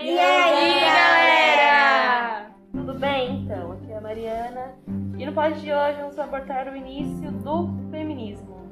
E 0.00 0.16
aí, 0.16 0.80
galera? 0.80 2.50
Tudo 2.72 2.94
bem, 2.94 3.42
então? 3.42 3.72
Aqui 3.72 3.90
é 3.90 3.96
a 3.96 4.00
Mariana. 4.00 4.74
E 5.18 5.26
no 5.26 5.32
pod 5.32 5.60
de 5.60 5.72
hoje 5.72 6.00
vamos 6.00 6.18
abordar 6.18 6.68
o 6.68 6.76
início 6.76 7.32
do 7.32 7.68
feminismo. 7.90 8.70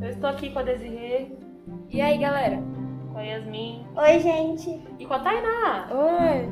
Eu 0.00 0.10
estou 0.10 0.28
aqui 0.28 0.50
com 0.50 0.58
a 0.58 0.62
Desirê. 0.62 1.32
E 1.88 2.02
aí, 2.02 2.18
galera? 2.18 2.62
Com 3.12 3.18
a 3.18 3.22
Yasmin. 3.22 3.86
Oi, 3.96 4.20
gente. 4.20 4.82
E 4.98 5.06
com 5.06 5.14
a 5.14 5.20
Tainá. 5.20 5.88
Oi! 5.90 6.48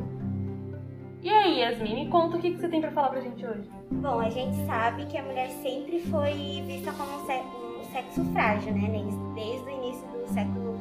E 1.23 1.29
aí, 1.29 1.61
Yasmin, 1.61 2.05
me 2.05 2.09
conta 2.09 2.39
o 2.39 2.41
que 2.41 2.57
você 2.57 2.69
tem 2.69 2.81
pra 2.81 2.93
falar 2.93 3.11
pra 3.11 3.21
gente 3.21 3.45
hoje. 3.47 3.69
Bom, 3.91 4.19
a 4.19 4.31
gente 4.31 4.57
sabe 4.65 5.05
que 5.07 5.19
a 5.19 5.23
mulher 5.23 5.51
sempre 5.63 6.01
foi 6.11 6.63
vista 6.67 6.91
como 6.93 7.11
um 7.13 7.85
sexo 7.93 8.25
frágil, 8.33 8.73
né? 8.73 8.89
Desde 9.35 9.67
o 9.67 9.71
início 9.71 10.09
do 10.09 10.27
século 10.29 10.81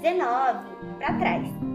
XIX 0.00 0.98
para 0.98 1.14
trás. 1.18 1.73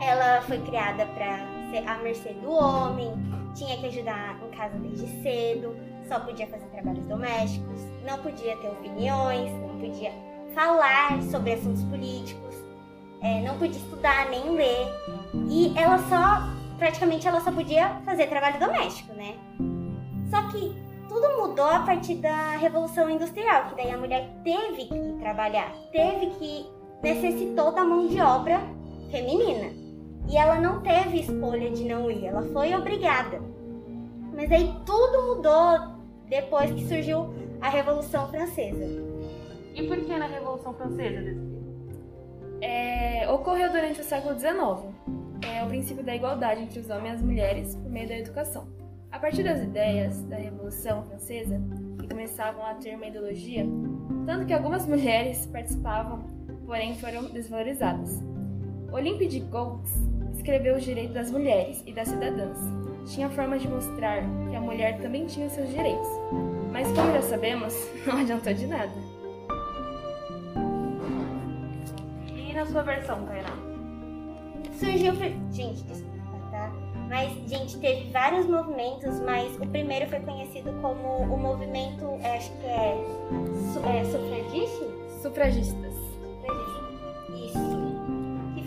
Ela 0.00 0.40
foi 0.42 0.58
criada 0.60 1.06
para 1.06 1.38
ser 1.70 1.86
à 1.86 1.98
mercê 1.98 2.32
do 2.34 2.50
homem, 2.50 3.12
tinha 3.54 3.76
que 3.76 3.86
ajudar 3.86 4.38
em 4.42 4.56
casa 4.56 4.78
desde 4.78 5.06
cedo, 5.22 5.76
só 6.08 6.18
podia 6.20 6.46
fazer 6.46 6.66
trabalhos 6.66 7.06
domésticos, 7.06 7.80
não 8.04 8.18
podia 8.18 8.56
ter 8.56 8.68
opiniões, 8.68 9.52
não 9.60 9.78
podia 9.78 10.12
falar 10.54 11.22
sobre 11.22 11.52
assuntos 11.52 11.84
políticos, 11.84 12.56
é, 13.20 13.42
não 13.42 13.58
podia 13.58 13.78
estudar 13.78 14.28
nem 14.30 14.50
ler. 14.50 14.88
E 15.48 15.72
ela 15.78 15.98
só, 15.98 16.48
praticamente, 16.78 17.28
ela 17.28 17.40
só 17.40 17.52
podia 17.52 18.00
fazer 18.04 18.26
trabalho 18.26 18.58
doméstico, 18.58 19.12
né? 19.14 19.34
Só 20.30 20.48
que 20.48 20.74
tudo 21.08 21.28
mudou 21.36 21.66
a 21.66 21.80
partir 21.80 22.14
da 22.16 22.56
Revolução 22.56 23.10
Industrial, 23.10 23.66
que 23.68 23.76
daí 23.76 23.90
a 23.90 23.98
mulher 23.98 24.30
teve 24.42 24.86
que 24.86 25.18
trabalhar, 25.20 25.72
teve 25.92 26.26
que 26.30 26.66
necessitou 27.02 27.72
da 27.72 27.84
mão 27.84 28.06
de 28.06 28.20
obra 28.20 28.60
feminina. 29.10 29.89
E 30.30 30.36
ela 30.36 30.60
não 30.60 30.80
teve 30.80 31.22
escolha 31.22 31.68
de 31.70 31.84
não 31.84 32.08
ir, 32.08 32.26
ela 32.26 32.42
foi 32.52 32.72
obrigada. 32.72 33.42
Mas 34.32 34.52
aí 34.52 34.72
tudo 34.86 35.34
mudou 35.34 35.96
depois 36.28 36.70
que 36.70 36.86
surgiu 36.86 37.34
a 37.60 37.68
Revolução 37.68 38.28
Francesa. 38.28 38.86
E 39.74 39.88
por 39.88 39.96
que 39.96 40.16
na 40.16 40.26
Revolução 40.26 40.72
Francesa? 40.74 41.36
É, 42.60 43.28
ocorreu 43.28 43.72
durante 43.72 44.00
o 44.00 44.04
século 44.04 44.38
XIX. 44.38 44.94
É 45.42 45.64
o 45.64 45.66
princípio 45.66 46.04
da 46.04 46.14
igualdade 46.14 46.62
entre 46.62 46.78
os 46.78 46.88
homens 46.90 47.14
e 47.14 47.16
as 47.16 47.22
mulheres 47.22 47.74
por 47.74 47.90
meio 47.90 48.06
da 48.06 48.18
educação. 48.18 48.68
A 49.10 49.18
partir 49.18 49.42
das 49.42 49.60
ideias 49.60 50.22
da 50.22 50.36
Revolução 50.36 51.02
Francesa, 51.06 51.60
que 51.98 52.06
começavam 52.06 52.64
a 52.64 52.74
ter 52.74 52.94
uma 52.94 53.06
ideologia, 53.06 53.66
tanto 54.26 54.46
que 54.46 54.52
algumas 54.52 54.86
mulheres 54.86 55.44
participavam, 55.46 56.20
porém 56.64 56.94
foram 56.94 57.24
desvalorizadas. 57.24 58.22
Olympe 58.92 59.26
de 59.26 59.40
Gouges 59.40 60.10
escreveu 60.40 60.76
os 60.76 60.82
direitos 60.82 61.14
das 61.14 61.30
mulheres 61.30 61.82
e 61.86 61.92
das 61.92 62.08
cidadãs. 62.08 62.58
Tinha 63.06 63.28
forma 63.28 63.58
de 63.58 63.68
mostrar 63.68 64.22
que 64.48 64.56
a 64.56 64.60
mulher 64.60 64.98
também 65.00 65.26
tinha 65.26 65.48
seus 65.50 65.68
direitos. 65.68 66.08
Mas 66.72 66.88
como 66.92 67.12
já 67.12 67.22
sabemos, 67.22 67.74
não 68.06 68.18
adiantou 68.18 68.54
de 68.54 68.66
nada. 68.66 68.92
E 72.34 72.52
na 72.54 72.64
sua 72.66 72.82
versão, 72.82 73.26
Tainá? 73.26 73.50
Surgiu. 74.78 75.14
Gente, 75.52 75.82
desculpa, 75.82 76.38
tá? 76.50 76.72
Mas, 77.08 77.32
gente, 77.48 77.78
teve 77.78 78.10
vários 78.10 78.46
movimentos, 78.46 79.20
mas 79.20 79.54
o 79.56 79.66
primeiro 79.66 80.08
foi 80.08 80.20
conhecido 80.20 80.72
como 80.80 81.18
o 81.24 81.36
movimento, 81.36 82.04
é, 82.22 82.36
acho 82.36 82.50
que 82.52 82.66
é, 82.66 82.96
é 83.98 84.04
sufragista? 84.04 85.20
Sufragista. 85.22 85.89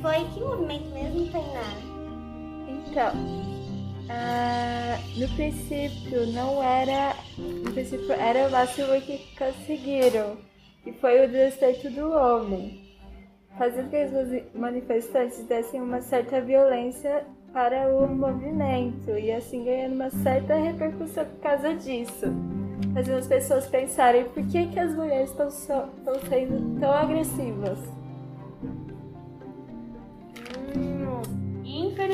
Foi 0.04 0.26
que 0.34 0.40
movimento 0.42 0.90
mesmo, 0.90 1.32
Tainá? 1.32 1.64
Então, 2.68 3.14
ah, 4.10 5.00
no 5.16 5.30
princípio 5.30 6.28
não 6.28 6.62
era. 6.62 7.16
No 7.38 7.72
princípio 7.72 8.12
era 8.12 8.50
o 8.50 8.52
máximo 8.52 9.00
que 9.00 9.20
conseguiram, 9.38 10.36
que 10.84 10.92
foi 10.92 11.26
o 11.26 11.32
respeito 11.32 11.90
do 11.90 12.12
homem, 12.12 12.84
fazendo 13.58 13.90
que 13.90 14.04
os 14.04 14.54
manifestantes 14.54 15.42
dessem 15.46 15.80
uma 15.80 16.02
certa 16.02 16.42
violência 16.42 17.26
para 17.54 17.88
o 17.88 18.06
movimento 18.06 19.12
e 19.12 19.32
assim 19.32 19.64
ganhando 19.64 19.96
uma 19.96 20.10
certa 20.10 20.56
repercussão 20.56 21.24
por 21.24 21.40
causa 21.40 21.74
disso. 21.76 22.26
Fazendo 22.94 23.20
as 23.20 23.28
pessoas 23.28 23.68
pensarem 23.68 24.26
por 24.26 24.46
que, 24.48 24.68
que 24.68 24.80
as 24.80 24.94
mulheres 24.94 25.30
estão 25.30 25.50
sendo 25.50 26.78
tão 26.82 26.92
agressivas. 26.92 27.80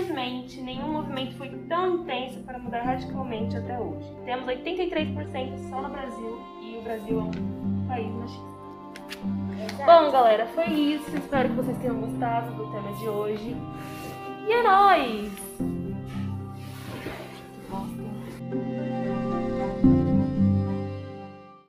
Infelizmente, 0.09 0.59
nenhum 0.62 0.94
movimento 0.94 1.36
foi 1.36 1.50
tão 1.68 1.97
intenso 1.97 2.40
para 2.40 2.58
mudar 2.58 2.81
radicalmente 2.81 3.56
até 3.56 3.80
hoje. 3.80 4.12
Temos 4.25 4.47
83% 4.47 5.70
só 5.70 5.84
no 5.84 5.90
Brasil 5.90 6.42
e 6.64 6.78
o 6.78 6.81
Brasil 6.81 7.20
é 7.20 7.24
um 7.24 7.88
país 7.88 8.12
machista. 8.16 8.50
Bom, 9.86 10.12
galera, 10.12 10.47
foi 10.47 10.66
isso. 10.66 11.16
Espero 11.16 11.50
que 11.50 11.56
vocês 11.56 11.78
tenham 11.78 12.02
gostado 12.02 12.52
do 12.56 12.72
tema 12.72 12.92
de 12.94 13.08
hoje. 13.08 13.56
E 14.47 14.52
é 14.52 14.64
nóis! 14.64 15.31
Que 19.81 20.09